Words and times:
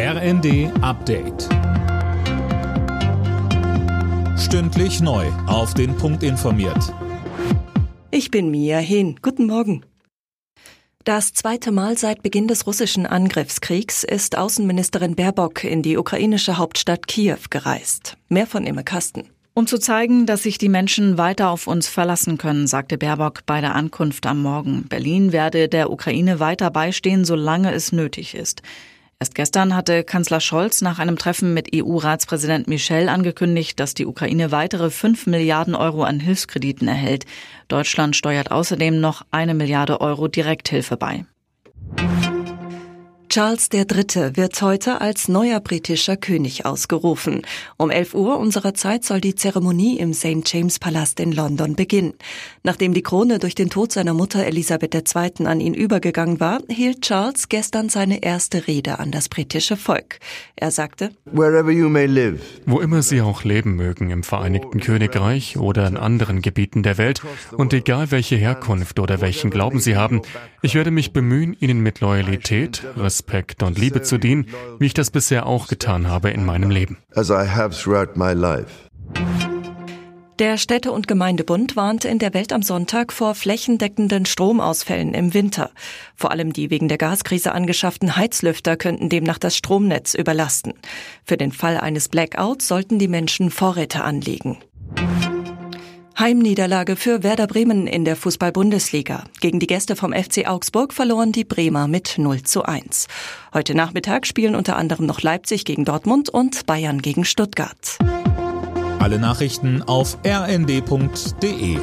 RND 0.00 0.70
Update. 0.80 1.48
Stündlich 4.38 5.00
neu. 5.00 5.26
Auf 5.48 5.74
den 5.74 5.96
Punkt 5.96 6.22
informiert. 6.22 6.94
Ich 8.12 8.30
bin 8.30 8.52
Mia 8.52 8.78
Hehn. 8.78 9.18
Guten 9.22 9.48
Morgen. 9.48 9.84
Das 11.02 11.32
zweite 11.32 11.72
Mal 11.72 11.98
seit 11.98 12.22
Beginn 12.22 12.46
des 12.46 12.68
russischen 12.68 13.06
Angriffskriegs 13.06 14.04
ist 14.04 14.38
Außenministerin 14.38 15.16
Baerbock 15.16 15.64
in 15.64 15.82
die 15.82 15.96
ukrainische 15.96 16.58
Hauptstadt 16.58 17.08
Kiew 17.08 17.48
gereist. 17.50 18.16
Mehr 18.28 18.46
von 18.46 18.68
Imme 18.68 18.84
Kasten. 18.84 19.24
Um 19.52 19.66
zu 19.66 19.78
zeigen, 19.78 20.26
dass 20.26 20.44
sich 20.44 20.58
die 20.58 20.68
Menschen 20.68 21.18
weiter 21.18 21.50
auf 21.50 21.66
uns 21.66 21.88
verlassen 21.88 22.38
können, 22.38 22.68
sagte 22.68 22.98
Baerbock 22.98 23.44
bei 23.46 23.60
der 23.60 23.74
Ankunft 23.74 24.26
am 24.26 24.42
Morgen. 24.42 24.84
Berlin 24.88 25.32
werde 25.32 25.68
der 25.68 25.90
Ukraine 25.90 26.38
weiter 26.38 26.70
beistehen, 26.70 27.24
solange 27.24 27.72
es 27.72 27.90
nötig 27.90 28.36
ist. 28.36 28.62
Erst 29.20 29.34
gestern 29.34 29.74
hatte 29.74 30.04
Kanzler 30.04 30.38
Scholz 30.38 30.80
nach 30.80 31.00
einem 31.00 31.18
Treffen 31.18 31.52
mit 31.52 31.74
EU-Ratspräsident 31.74 32.68
Michel 32.68 33.08
angekündigt, 33.08 33.80
dass 33.80 33.92
die 33.92 34.06
Ukraine 34.06 34.52
weitere 34.52 34.90
5 34.90 35.26
Milliarden 35.26 35.74
Euro 35.74 36.04
an 36.04 36.20
Hilfskrediten 36.20 36.86
erhält. 36.86 37.26
Deutschland 37.66 38.14
steuert 38.14 38.52
außerdem 38.52 39.00
noch 39.00 39.26
eine 39.32 39.54
Milliarde 39.54 40.00
Euro 40.00 40.28
Direkthilfe 40.28 40.96
bei. 40.96 41.24
Charles 43.28 43.68
III. 43.70 44.36
wird 44.36 44.62
heute 44.62 45.02
als 45.02 45.28
neuer 45.28 45.60
britischer 45.60 46.16
König 46.16 46.64
ausgerufen. 46.64 47.42
Um 47.76 47.90
11 47.90 48.14
Uhr 48.14 48.38
unserer 48.38 48.72
Zeit 48.72 49.04
soll 49.04 49.20
die 49.20 49.34
Zeremonie 49.34 49.98
im 49.98 50.14
St. 50.14 50.42
James 50.46 50.78
Palast 50.78 51.20
in 51.20 51.32
London 51.32 51.76
beginnen. 51.76 52.14
Nachdem 52.62 52.94
die 52.94 53.02
Krone 53.02 53.38
durch 53.38 53.54
den 53.54 53.68
Tod 53.68 53.92
seiner 53.92 54.14
Mutter 54.14 54.46
Elisabeth 54.46 54.94
II. 54.94 55.46
an 55.46 55.60
ihn 55.60 55.74
übergegangen 55.74 56.40
war, 56.40 56.60
hielt 56.70 57.02
Charles 57.02 57.50
gestern 57.50 57.90
seine 57.90 58.22
erste 58.22 58.66
Rede 58.66 58.98
an 58.98 59.10
das 59.10 59.28
britische 59.28 59.76
Volk. 59.76 60.20
Er 60.56 60.70
sagte, 60.70 61.10
Wo 61.26 62.80
immer 62.80 63.02
Sie 63.02 63.20
auch 63.20 63.44
leben 63.44 63.76
mögen, 63.76 64.08
im 64.08 64.22
Vereinigten 64.22 64.80
Königreich 64.80 65.58
oder 65.58 65.86
in 65.86 65.98
anderen 65.98 66.40
Gebieten 66.40 66.82
der 66.82 66.96
Welt, 66.96 67.20
und 67.52 67.74
egal 67.74 68.10
welche 68.10 68.36
Herkunft 68.36 68.98
oder 68.98 69.20
welchen 69.20 69.50
Glauben 69.50 69.80
Sie 69.80 69.96
haben, 69.96 70.22
ich 70.62 70.74
werde 70.74 70.90
mich 70.90 71.12
bemühen, 71.12 71.54
Ihnen 71.60 71.82
mit 71.82 72.00
Loyalität, 72.00 72.82
Respekt 72.96 73.17
und 73.62 73.78
Liebe 73.78 74.02
zu 74.02 74.18
dienen, 74.18 74.46
wie 74.78 74.86
ich 74.86 74.94
das 74.94 75.10
bisher 75.10 75.46
auch 75.46 75.68
getan 75.68 76.08
habe 76.08 76.30
in 76.30 76.44
meinem 76.44 76.70
Leben. 76.70 76.98
Der 80.38 80.56
Städte- 80.56 80.92
und 80.92 81.08
Gemeindebund 81.08 81.74
warnte 81.74 82.06
in 82.06 82.20
der 82.20 82.32
Welt 82.32 82.52
am 82.52 82.62
Sonntag 82.62 83.12
vor 83.12 83.34
flächendeckenden 83.34 84.24
Stromausfällen 84.24 85.12
im 85.12 85.34
Winter. 85.34 85.72
Vor 86.14 86.30
allem 86.30 86.52
die 86.52 86.70
wegen 86.70 86.86
der 86.86 86.96
Gaskrise 86.96 87.50
angeschafften 87.50 88.14
Heizlüfter 88.14 88.76
könnten 88.76 89.08
demnach 89.08 89.38
das 89.38 89.56
Stromnetz 89.56 90.14
überlasten. 90.14 90.74
Für 91.24 91.36
den 91.36 91.50
Fall 91.50 91.76
eines 91.76 92.08
Blackouts 92.08 92.68
sollten 92.68 93.00
die 93.00 93.08
Menschen 93.08 93.50
Vorräte 93.50 94.04
anlegen. 94.04 94.58
Heimniederlage 96.18 96.96
für 96.96 97.22
Werder 97.22 97.46
Bremen 97.46 97.86
in 97.86 98.04
der 98.04 98.16
Fußball-Bundesliga. 98.16 99.22
Gegen 99.40 99.60
die 99.60 99.68
Gäste 99.68 99.94
vom 99.94 100.12
FC 100.12 100.48
Augsburg 100.48 100.92
verloren 100.92 101.30
die 101.30 101.44
Bremer 101.44 101.86
mit 101.86 102.18
0 102.18 102.42
zu 102.42 102.64
1. 102.64 103.06
Heute 103.54 103.76
Nachmittag 103.76 104.26
spielen 104.26 104.56
unter 104.56 104.76
anderem 104.76 105.06
noch 105.06 105.22
Leipzig 105.22 105.64
gegen 105.64 105.84
Dortmund 105.84 106.28
und 106.28 106.66
Bayern 106.66 107.02
gegen 107.02 107.24
Stuttgart. 107.24 107.98
Alle 108.98 109.20
Nachrichten 109.20 109.82
auf 109.82 110.18
rnd.de 110.26 111.78